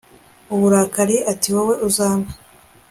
[0.53, 2.31] uburakari atiwowe uzampe